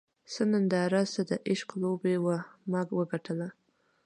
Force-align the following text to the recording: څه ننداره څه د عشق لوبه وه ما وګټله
څه 0.31 0.41
ننداره 0.51 1.01
څه 1.13 1.21
د 1.29 1.31
عشق 1.49 1.69
لوبه 1.81 2.13
وه 2.25 2.37
ما 2.71 2.81
وګټله 2.97 3.47